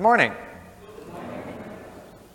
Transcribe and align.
Good 0.00 0.04
morning. 0.04 0.32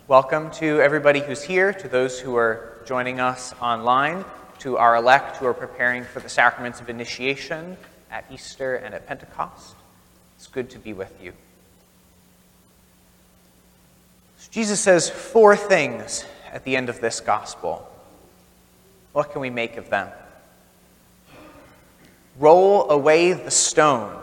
Welcome 0.07 0.51
to 0.51 0.79
everybody 0.81 1.19
who's 1.19 1.41
here, 1.41 1.73
to 1.73 1.87
those 1.87 2.19
who 2.19 2.35
are 2.35 2.77
joining 2.85 3.19
us 3.19 3.55
online, 3.59 4.23
to 4.59 4.77
our 4.77 4.95
elect 4.97 5.37
who 5.37 5.47
are 5.47 5.53
preparing 5.55 6.03
for 6.03 6.19
the 6.19 6.29
sacraments 6.29 6.79
of 6.79 6.91
initiation 6.91 7.75
at 8.11 8.23
Easter 8.31 8.75
and 8.75 8.93
at 8.93 9.07
Pentecost. 9.07 9.75
It's 10.35 10.45
good 10.45 10.69
to 10.69 10.77
be 10.77 10.93
with 10.93 11.11
you. 11.19 11.33
So 14.37 14.49
Jesus 14.51 14.79
says 14.79 15.09
four 15.09 15.55
things 15.55 16.23
at 16.51 16.65
the 16.65 16.75
end 16.75 16.87
of 16.87 17.01
this 17.01 17.19
gospel. 17.19 17.91
What 19.11 19.31
can 19.31 19.41
we 19.41 19.49
make 19.49 19.77
of 19.77 19.89
them? 19.89 20.09
Roll 22.37 22.91
away 22.91 23.33
the 23.33 23.49
stone. 23.49 24.21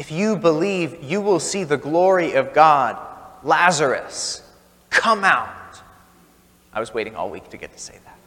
If 0.00 0.10
you 0.10 0.34
believe, 0.34 1.04
you 1.04 1.20
will 1.20 1.40
see 1.40 1.62
the 1.62 1.76
glory 1.76 2.32
of 2.32 2.54
God. 2.54 2.96
Lazarus, 3.42 4.40
come 4.88 5.24
out. 5.24 5.82
I 6.72 6.80
was 6.80 6.94
waiting 6.94 7.14
all 7.14 7.28
week 7.28 7.50
to 7.50 7.58
get 7.58 7.70
to 7.74 7.78
say 7.78 7.98
that. 8.06 8.18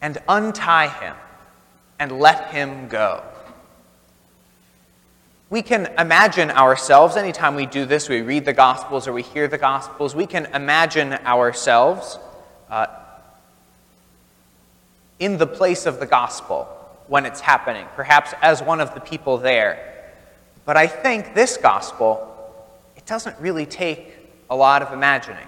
And 0.00 0.18
untie 0.28 0.86
him 0.86 1.16
and 1.98 2.20
let 2.20 2.52
him 2.52 2.86
go. 2.86 3.24
We 5.50 5.62
can 5.62 5.92
imagine 5.98 6.52
ourselves, 6.52 7.16
anytime 7.16 7.56
we 7.56 7.66
do 7.66 7.84
this, 7.84 8.08
we 8.08 8.20
read 8.20 8.44
the 8.44 8.52
Gospels 8.52 9.08
or 9.08 9.12
we 9.12 9.22
hear 9.22 9.48
the 9.48 9.58
Gospels, 9.58 10.14
we 10.14 10.26
can 10.26 10.46
imagine 10.54 11.14
ourselves 11.14 12.16
uh, 12.70 12.86
in 15.18 15.38
the 15.38 15.48
place 15.48 15.84
of 15.84 15.98
the 15.98 16.06
Gospel 16.06 16.68
when 17.12 17.26
it's 17.26 17.42
happening, 17.42 17.86
perhaps 17.94 18.32
as 18.40 18.62
one 18.62 18.80
of 18.80 18.94
the 18.94 19.00
people 19.00 19.36
there. 19.36 20.02
But 20.64 20.78
I 20.78 20.86
think 20.86 21.34
this 21.34 21.58
gospel, 21.58 22.26
it 22.96 23.04
doesn't 23.04 23.38
really 23.38 23.66
take 23.66 24.16
a 24.48 24.56
lot 24.56 24.80
of 24.80 24.94
imagining. 24.94 25.46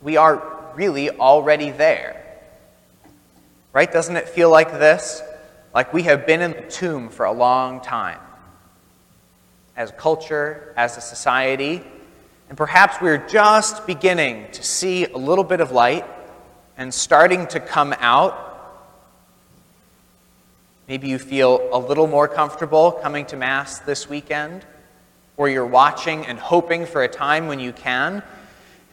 We 0.00 0.16
are 0.16 0.72
really 0.74 1.10
already 1.10 1.72
there. 1.72 2.24
Right? 3.74 3.92
Doesn't 3.92 4.16
it 4.16 4.30
feel 4.30 4.48
like 4.48 4.72
this? 4.72 5.20
Like 5.74 5.92
we 5.92 6.04
have 6.04 6.26
been 6.26 6.40
in 6.40 6.52
the 6.52 6.62
tomb 6.62 7.10
for 7.10 7.26
a 7.26 7.32
long 7.32 7.82
time. 7.82 8.20
As 9.76 9.90
a 9.90 9.92
culture, 9.92 10.72
as 10.78 10.96
a 10.96 11.02
society, 11.02 11.82
and 12.48 12.56
perhaps 12.56 12.96
we're 13.02 13.28
just 13.28 13.86
beginning 13.86 14.50
to 14.52 14.62
see 14.62 15.04
a 15.04 15.18
little 15.18 15.44
bit 15.44 15.60
of 15.60 15.70
light 15.70 16.06
and 16.78 16.94
starting 16.94 17.46
to 17.48 17.60
come 17.60 17.94
out 17.98 18.45
Maybe 20.88 21.08
you 21.08 21.18
feel 21.18 21.68
a 21.72 21.78
little 21.78 22.06
more 22.06 22.28
comfortable 22.28 22.92
coming 22.92 23.26
to 23.26 23.36
Mass 23.36 23.80
this 23.80 24.08
weekend, 24.08 24.64
or 25.36 25.48
you're 25.48 25.66
watching 25.66 26.24
and 26.26 26.38
hoping 26.38 26.86
for 26.86 27.02
a 27.02 27.08
time 27.08 27.48
when 27.48 27.58
you 27.58 27.72
can. 27.72 28.22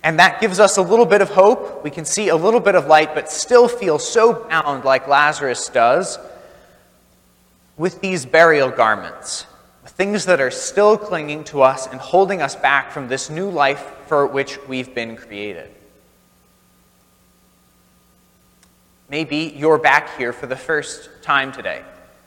And 0.03 0.17
that 0.19 0.41
gives 0.41 0.59
us 0.59 0.77
a 0.77 0.81
little 0.81 1.05
bit 1.05 1.21
of 1.21 1.29
hope. 1.29 1.83
We 1.83 1.91
can 1.91 2.03
see 2.03 2.29
a 2.29 2.35
little 2.35 2.59
bit 2.59 2.73
of 2.75 2.87
light, 2.87 3.13
but 3.13 3.29
still 3.29 3.67
feel 3.67 3.99
so 3.99 4.33
bound 4.49 4.83
like 4.83 5.07
Lazarus 5.07 5.69
does 5.69 6.17
with 7.77 8.01
these 8.01 8.25
burial 8.25 8.71
garments, 8.71 9.45
things 9.85 10.25
that 10.25 10.41
are 10.41 10.51
still 10.51 10.97
clinging 10.97 11.43
to 11.45 11.61
us 11.61 11.87
and 11.87 11.99
holding 11.99 12.41
us 12.41 12.55
back 12.55 12.91
from 12.91 13.07
this 13.07 13.29
new 13.29 13.49
life 13.49 13.91
for 14.07 14.25
which 14.25 14.59
we've 14.67 14.95
been 14.95 15.15
created. 15.15 15.69
Maybe 19.13 19.53
you're 19.55 19.77
back 19.77 20.17
here 20.17 20.33
for 20.33 20.47
the 20.47 20.55
first 20.55 21.07
time 21.21 21.51
today. 21.51 21.83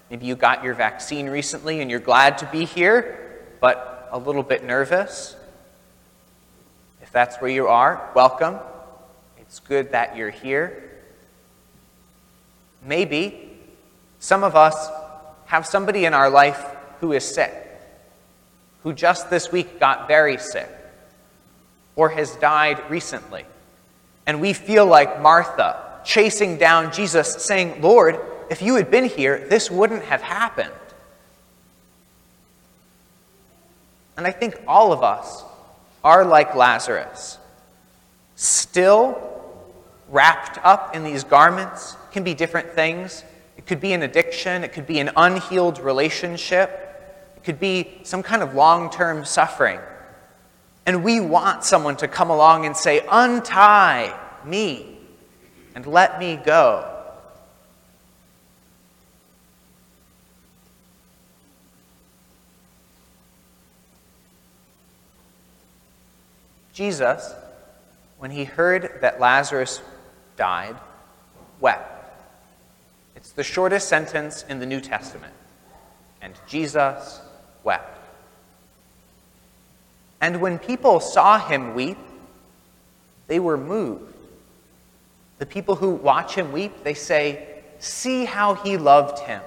Maybe 0.09 0.27
you 0.27 0.37
got 0.37 0.63
your 0.63 0.75
vaccine 0.75 1.29
recently 1.29 1.81
and 1.81 1.91
you're 1.91 1.99
glad 1.99 2.39
to 2.39 2.47
be 2.47 2.65
here, 2.65 3.43
but 3.61 4.09
a 4.13 4.19
little 4.21 4.45
bit 4.45 4.63
nervous. 4.63 5.35
If 7.03 7.11
that's 7.11 7.39
where 7.39 7.51
you 7.51 7.67
are, 7.67 8.09
welcome. 8.15 8.61
It's 9.37 9.59
good 9.59 9.91
that 9.91 10.17
you're 10.17 10.31
here. 10.31 10.89
Maybe 12.85 13.51
some 14.21 14.45
of 14.45 14.55
us 14.55 14.89
have 15.47 15.67
somebody 15.67 16.05
in 16.05 16.15
our 16.15 16.31
life 16.31 16.65
who 17.01 17.15
is 17.15 17.25
sick, 17.25 17.53
who 18.85 18.93
just 18.93 19.29
this 19.29 19.51
week 19.51 19.81
got 19.81 20.07
very 20.07 20.39
sick, 20.39 20.71
or 21.97 22.11
has 22.11 22.37
died 22.37 22.81
recently. 22.89 23.45
And 24.25 24.41
we 24.41 24.53
feel 24.53 24.87
like 24.87 25.21
Martha 25.21 25.83
chasing 26.07 26.57
down 26.57 26.93
Jesus, 26.93 27.35
saying, 27.45 27.83
Lord, 27.83 28.19
if 28.49 28.63
you 28.63 28.77
had 28.77 28.91
been 28.91 29.05
here, 29.05 29.45
this 29.51 29.71
wouldn't 29.71 30.05
have 30.05 30.23
happened. 30.23 30.71
And 34.17 34.27
I 34.27 34.31
think 34.31 34.59
all 34.67 34.93
of 34.93 35.03
us 35.03 35.45
are 36.03 36.25
like 36.25 36.55
Lazarus, 36.55 37.39
still 38.37 39.21
wrapped 40.09 40.65
up 40.65 40.95
in 40.95 41.03
these 41.03 41.25
garments. 41.25 41.97
Can 42.13 42.23
be 42.23 42.33
different 42.33 42.71
things. 42.71 43.25
It 43.59 43.67
could 43.67 43.81
be 43.81 43.93
an 43.93 44.03
addiction, 44.03 44.63
it 44.65 44.73
could 44.73 44.87
be 44.87 45.01
an 45.01 45.11
unhealed 45.17 45.81
relationship, 45.81 46.71
it 47.37 47.45
could 47.45 47.59
be 47.59 47.99
some 48.05 48.23
kind 48.23 48.43
of 48.43 48.55
long 48.55 48.91
term 48.91 49.25
suffering. 49.25 49.81
And 50.87 51.03
we 51.03 51.21
want 51.21 51.65
someone 51.65 51.97
to 51.97 52.07
come 52.07 52.31
along 52.31 52.65
and 52.65 52.77
say, 52.77 53.05
Untie 53.11 54.17
me 54.45 54.96
and 55.77 55.87
let 55.87 56.19
me 56.19 56.37
go. 56.37 56.91
Jesus, 66.73 67.35
when 68.19 68.31
he 68.31 68.45
heard 68.45 69.01
that 69.03 69.21
Lazarus 69.21 69.83
died, 70.39 70.77
wept. 71.61 71.93
It's 73.15 73.33
the 73.33 73.45
shortest 73.45 73.87
sentence 73.87 74.47
in 74.49 74.61
the 74.61 74.67
New 74.67 74.81
Testament. 74.81 75.35
And 76.23 76.33
Jesus 76.49 77.21
wept. 77.65 77.99
And 80.23 80.41
when 80.41 80.59
people 80.59 81.01
saw 81.01 81.39
him 81.39 81.75
weep, 81.75 81.99
they 83.27 83.39
were 83.39 83.59
moved. 83.59 84.16
The 85.39 85.47
people 85.47 85.75
who 85.77 85.91
watch 85.91 86.35
him 86.35 86.53
weep, 86.53 86.83
they 86.83 86.95
say, 86.95 87.49
See 87.79 88.25
how 88.25 88.55
he 88.55 88.77
loved 88.77 89.19
him. 89.21 89.43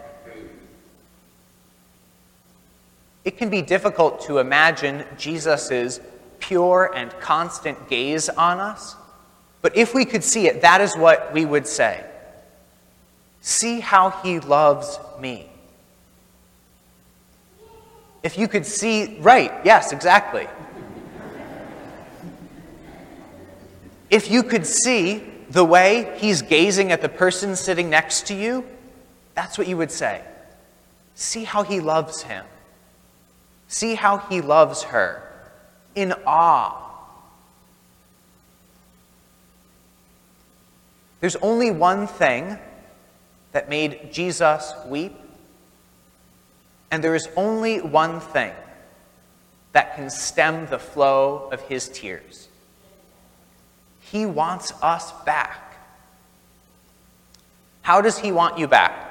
It 3.25 3.37
can 3.37 3.49
be 3.49 3.61
difficult 3.61 4.21
to 4.21 4.37
imagine 4.37 5.03
Jesus' 5.17 5.99
pure 6.39 6.91
and 6.95 7.11
constant 7.19 7.89
gaze 7.89 8.29
on 8.29 8.59
us, 8.59 8.95
but 9.61 9.75
if 9.75 9.93
we 9.93 10.05
could 10.05 10.23
see 10.23 10.47
it, 10.47 10.61
that 10.61 10.79
is 10.79 10.95
what 10.95 11.33
we 11.33 11.45
would 11.45 11.67
say. 11.67 12.03
See 13.41 13.79
how 13.79 14.11
he 14.11 14.39
loves 14.39 14.99
me. 15.19 15.49
If 18.23 18.37
you 18.37 18.47
could 18.47 18.65
see, 18.65 19.17
right, 19.19 19.51
yes, 19.63 19.91
exactly. 19.91 20.47
if 24.09 24.31
you 24.31 24.43
could 24.43 24.65
see 24.65 25.23
the 25.49 25.65
way 25.65 26.15
he's 26.17 26.41
gazing 26.41 26.91
at 26.91 27.01
the 27.01 27.09
person 27.09 27.55
sitting 27.55 27.89
next 27.89 28.27
to 28.27 28.35
you, 28.35 28.65
that's 29.33 29.57
what 29.57 29.67
you 29.67 29.77
would 29.77 29.91
say. 29.91 30.21
See 31.15 31.43
how 31.43 31.63
he 31.63 31.79
loves 31.79 32.21
him. 32.21 32.45
See 33.67 33.95
how 33.95 34.17
he 34.17 34.41
loves 34.41 34.83
her 34.83 35.23
in 35.95 36.13
awe. 36.25 36.85
There's 41.19 41.35
only 41.37 41.71
one 41.71 42.07
thing 42.07 42.57
that 43.51 43.69
made 43.69 44.13
Jesus 44.13 44.73
weep, 44.87 45.15
and 46.91 47.03
there 47.03 47.15
is 47.15 47.27
only 47.35 47.81
one 47.81 48.19
thing 48.19 48.53
that 49.71 49.95
can 49.95 50.09
stem 50.09 50.67
the 50.67 50.79
flow 50.79 51.49
of 51.51 51.61
his 51.61 51.89
tears. 51.89 52.48
He 54.11 54.25
wants 54.25 54.73
us 54.81 55.11
back. 55.23 55.77
How 57.81 58.01
does 58.01 58.17
He 58.17 58.31
want 58.31 58.57
you 58.57 58.67
back? 58.67 59.07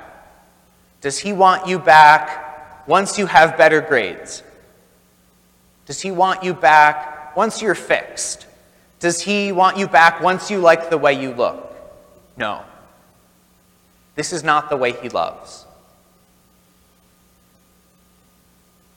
Does 1.00 1.18
He 1.18 1.32
want 1.32 1.68
you 1.68 1.78
back 1.78 2.86
once 2.88 3.18
you 3.18 3.26
have 3.26 3.56
better 3.56 3.80
grades? 3.80 4.42
Does 5.86 6.00
He 6.00 6.10
want 6.10 6.42
you 6.42 6.52
back 6.52 7.36
once 7.36 7.62
you're 7.62 7.74
fixed? 7.76 8.46
Does 8.98 9.22
He 9.22 9.52
want 9.52 9.76
you 9.76 9.86
back 9.86 10.20
once 10.20 10.50
you 10.50 10.58
like 10.58 10.90
the 10.90 10.98
way 10.98 11.12
you 11.20 11.32
look? 11.32 11.76
No. 12.36 12.62
This 14.16 14.32
is 14.32 14.42
not 14.42 14.68
the 14.68 14.76
way 14.76 14.92
He 14.92 15.08
loves. 15.08 15.64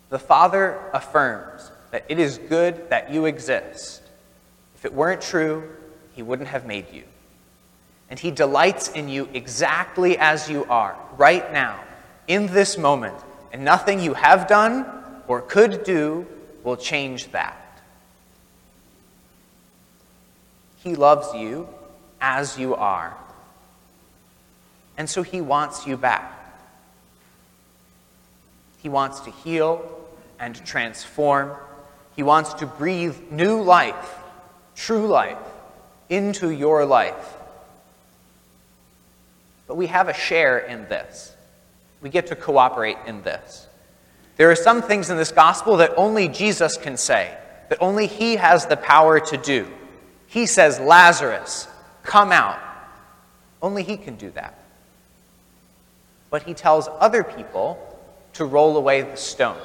The 0.09 0.19
Father 0.19 0.79
affirms 0.93 1.71
that 1.91 2.05
it 2.09 2.17
is 2.17 2.39
good 2.39 2.89
that 2.89 3.11
you 3.11 3.25
exist. 3.25 4.01
If 4.75 4.85
it 4.85 4.93
weren't 4.93 5.21
true, 5.21 5.69
he 6.21 6.23
wouldn't 6.23 6.49
have 6.49 6.67
made 6.67 6.85
you. 6.93 7.01
And 8.07 8.19
He 8.19 8.29
delights 8.29 8.89
in 8.89 9.09
you 9.09 9.27
exactly 9.33 10.19
as 10.19 10.47
you 10.47 10.65
are, 10.65 10.95
right 11.17 11.51
now, 11.51 11.83
in 12.27 12.45
this 12.45 12.77
moment, 12.77 13.15
and 13.51 13.65
nothing 13.65 13.99
you 13.99 14.13
have 14.13 14.47
done 14.47 14.85
or 15.27 15.41
could 15.41 15.83
do 15.83 16.27
will 16.63 16.77
change 16.77 17.31
that. 17.31 17.81
He 20.83 20.93
loves 20.93 21.33
you 21.33 21.67
as 22.21 22.55
you 22.55 22.75
are. 22.75 23.17
And 24.99 25.09
so 25.09 25.23
he 25.23 25.41
wants 25.41 25.87
you 25.87 25.97
back. 25.97 26.31
He 28.77 28.89
wants 28.89 29.21
to 29.21 29.31
heal 29.31 30.07
and 30.39 30.53
transform. 30.67 31.53
He 32.15 32.21
wants 32.21 32.53
to 32.53 32.67
breathe 32.67 33.15
new 33.31 33.59
life, 33.59 34.19
true 34.75 35.07
life, 35.07 35.39
into 36.11 36.51
your 36.51 36.85
life. 36.85 37.37
But 39.65 39.77
we 39.77 39.87
have 39.87 40.09
a 40.09 40.13
share 40.13 40.59
in 40.59 40.83
this. 40.89 41.33
We 42.01 42.09
get 42.09 42.27
to 42.27 42.35
cooperate 42.35 42.97
in 43.07 43.23
this. 43.23 43.67
There 44.35 44.51
are 44.51 44.55
some 44.55 44.81
things 44.81 45.09
in 45.09 45.17
this 45.17 45.31
gospel 45.31 45.77
that 45.77 45.93
only 45.95 46.27
Jesus 46.27 46.75
can 46.75 46.97
say, 46.97 47.35
that 47.69 47.77
only 47.81 48.07
He 48.07 48.35
has 48.35 48.65
the 48.65 48.75
power 48.75 49.19
to 49.19 49.37
do. 49.37 49.67
He 50.27 50.45
says, 50.45 50.79
Lazarus, 50.79 51.67
come 52.03 52.31
out. 52.31 52.59
Only 53.61 53.83
He 53.83 53.95
can 53.95 54.15
do 54.15 54.29
that. 54.31 54.59
But 56.29 56.43
He 56.43 56.53
tells 56.53 56.89
other 56.99 57.23
people 57.23 57.79
to 58.33 58.45
roll 58.45 58.75
away 58.75 59.03
the 59.03 59.15
stone. 59.15 59.61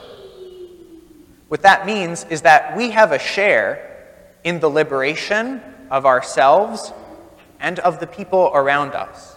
What 1.49 1.63
that 1.63 1.87
means 1.87 2.25
is 2.31 2.43
that 2.43 2.77
we 2.77 2.91
have 2.91 3.11
a 3.11 3.19
share 3.19 4.07
in 4.45 4.61
the 4.61 4.69
liberation 4.69 5.61
of 5.91 6.07
ourselves 6.07 6.93
and 7.61 7.79
of 7.81 8.01
the 8.01 8.07
people 8.07 8.51
around 8.55 8.95
us. 8.95 9.37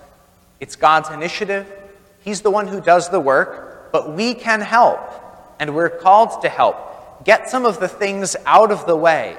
It's 0.60 0.75
God's 0.75 1.10
initiative. 1.10 1.68
He's 2.22 2.42
the 2.42 2.51
one 2.51 2.68
who 2.68 2.81
does 2.81 3.10
the 3.10 3.19
work, 3.19 3.92
but 3.92 4.13
we 4.13 4.34
can 4.34 4.62
help, 4.62 5.00
and 5.60 5.74
we're 5.74 5.90
called 5.90 6.42
to 6.42 6.50
help. 6.50 7.24
Get 7.24 7.50
some 7.50 7.66
of 7.66 7.80
the 7.80 7.88
things 7.88 8.36
out 8.46 8.72
of 8.72 8.86
the 8.86 8.96
way 8.96 9.38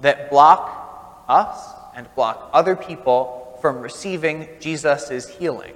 that 0.00 0.30
block 0.30 1.24
us 1.28 1.74
and 1.94 2.06
block 2.14 2.50
other 2.52 2.76
people 2.76 3.58
from 3.60 3.80
receiving 3.80 4.48
Jesus' 4.60 5.28
healing. 5.28 5.74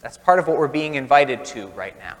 That's 0.00 0.18
part 0.18 0.38
of 0.38 0.46
what 0.46 0.58
we're 0.58 0.68
being 0.68 0.94
invited 0.94 1.44
to 1.46 1.66
right 1.68 1.98
now. 1.98 2.16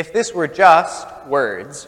If 0.00 0.14
this 0.14 0.32
were 0.32 0.48
just 0.48 1.06
words, 1.26 1.86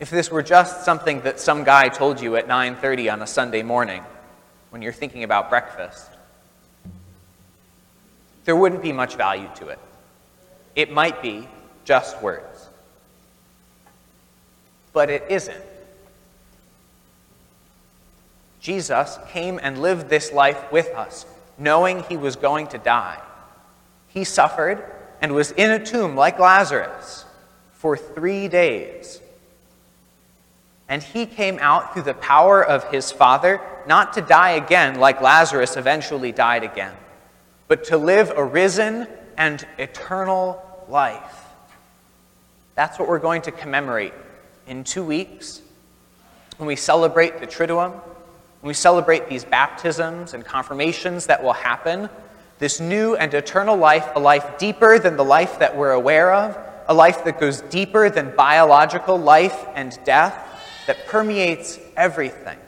if 0.00 0.10
this 0.10 0.28
were 0.28 0.42
just 0.42 0.84
something 0.84 1.20
that 1.20 1.38
some 1.38 1.62
guy 1.62 1.88
told 1.88 2.20
you 2.20 2.34
at 2.34 2.48
9:30 2.48 3.08
on 3.08 3.22
a 3.22 3.28
Sunday 3.28 3.62
morning 3.62 4.02
when 4.70 4.82
you're 4.82 4.92
thinking 4.92 5.22
about 5.22 5.50
breakfast, 5.50 6.10
there 8.44 8.56
wouldn't 8.56 8.82
be 8.82 8.90
much 8.90 9.14
value 9.14 9.48
to 9.54 9.68
it. 9.68 9.78
It 10.74 10.90
might 10.90 11.22
be 11.22 11.48
just 11.84 12.20
words. 12.20 12.68
But 14.92 15.10
it 15.10 15.26
isn't. 15.28 15.64
Jesus 18.60 19.16
came 19.28 19.60
and 19.62 19.80
lived 19.80 20.08
this 20.08 20.32
life 20.32 20.72
with 20.72 20.88
us, 20.96 21.24
knowing 21.56 22.02
he 22.02 22.16
was 22.16 22.34
going 22.34 22.66
to 22.66 22.78
die. 22.78 23.20
He 24.08 24.24
suffered 24.24 24.84
and 25.20 25.34
was 25.34 25.50
in 25.52 25.70
a 25.70 25.84
tomb 25.84 26.16
like 26.16 26.38
Lazarus 26.38 27.24
for 27.72 27.96
three 27.96 28.48
days. 28.48 29.20
And 30.88 31.02
he 31.02 31.26
came 31.26 31.58
out 31.60 31.92
through 31.92 32.02
the 32.02 32.14
power 32.14 32.64
of 32.64 32.90
his 32.90 33.12
Father, 33.12 33.60
not 33.86 34.14
to 34.14 34.20
die 34.20 34.50
again 34.50 34.98
like 34.98 35.20
Lazarus 35.20 35.76
eventually 35.76 36.32
died 36.32 36.64
again, 36.64 36.94
but 37.68 37.84
to 37.84 37.96
live 37.96 38.32
a 38.34 38.44
risen 38.44 39.06
and 39.36 39.66
eternal 39.78 40.60
life. 40.88 41.44
That's 42.74 42.98
what 42.98 43.08
we're 43.08 43.18
going 43.18 43.42
to 43.42 43.52
commemorate 43.52 44.14
in 44.66 44.84
two 44.84 45.04
weeks 45.04 45.62
when 46.56 46.66
we 46.66 46.76
celebrate 46.76 47.40
the 47.40 47.46
Triduum, 47.46 47.92
when 47.92 48.68
we 48.68 48.74
celebrate 48.74 49.28
these 49.28 49.44
baptisms 49.44 50.34
and 50.34 50.44
confirmations 50.44 51.26
that 51.26 51.42
will 51.42 51.52
happen 51.52 52.10
this 52.60 52.78
new 52.78 53.16
and 53.16 53.32
eternal 53.34 53.76
life, 53.76 54.06
a 54.14 54.20
life 54.20 54.58
deeper 54.58 54.98
than 54.98 55.16
the 55.16 55.24
life 55.24 55.58
that 55.58 55.76
we're 55.76 55.92
aware 55.92 56.32
of, 56.32 56.56
a 56.86 56.94
life 56.94 57.24
that 57.24 57.40
goes 57.40 57.62
deeper 57.62 58.10
than 58.10 58.36
biological 58.36 59.18
life 59.18 59.66
and 59.74 59.98
death, 60.04 60.36
that 60.86 61.06
permeates 61.06 61.80
everything. 61.96 62.58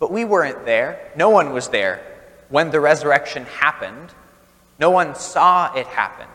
But 0.00 0.10
we 0.10 0.24
weren't 0.24 0.64
there. 0.66 1.10
No 1.16 1.30
one 1.30 1.52
was 1.52 1.68
there 1.68 2.02
when 2.48 2.70
the 2.70 2.80
resurrection 2.80 3.44
happened. 3.44 4.12
No 4.78 4.90
one 4.90 5.14
saw 5.14 5.72
it 5.74 5.86
happen. 5.86 6.26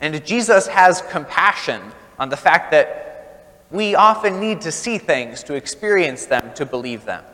And 0.00 0.24
Jesus 0.24 0.66
has 0.66 1.02
compassion 1.02 1.80
on 2.18 2.28
the 2.28 2.36
fact 2.36 2.70
that 2.72 3.64
we 3.70 3.94
often 3.94 4.38
need 4.38 4.60
to 4.62 4.72
see 4.72 4.98
things 4.98 5.42
to 5.44 5.54
experience 5.54 6.26
them, 6.26 6.52
to 6.54 6.66
believe 6.66 7.04
them. 7.04 7.24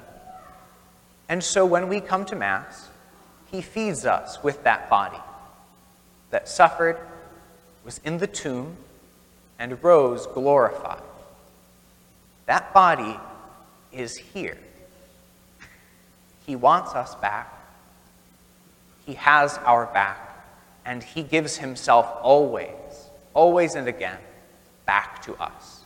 And 1.28 1.42
so 1.42 1.64
when 1.64 1.88
we 1.88 2.00
come 2.00 2.24
to 2.26 2.36
Mass, 2.36 2.88
he 3.50 3.62
feeds 3.62 4.04
us 4.04 4.42
with 4.42 4.64
that 4.64 4.90
body 4.90 5.18
that 6.30 6.48
suffered, 6.48 6.98
was 7.84 8.00
in 8.04 8.18
the 8.18 8.26
tomb, 8.26 8.76
and 9.58 9.82
rose 9.82 10.26
glorified. 10.26 11.02
That 12.46 12.74
body 12.74 13.16
is 13.92 14.16
here. 14.16 14.58
He 16.46 16.56
wants 16.56 16.94
us 16.94 17.14
back. 17.14 17.50
He 19.06 19.14
has 19.14 19.58
our 19.58 19.86
back. 19.86 20.20
And 20.84 21.02
he 21.02 21.22
gives 21.22 21.56
himself 21.56 22.06
always, 22.20 23.08
always 23.32 23.74
and 23.74 23.88
again, 23.88 24.18
back 24.84 25.22
to 25.22 25.34
us. 25.36 25.83